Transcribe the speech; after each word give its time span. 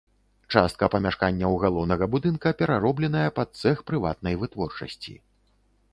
Частка 0.53 0.87
памяшканняў 0.93 1.53
галоўнага 1.65 2.05
будынка 2.15 2.55
пераробленая 2.63 3.29
пад 3.41 3.49
цэх 3.61 3.77
прыватнай 3.93 4.35
вытворчасці. 4.45 5.13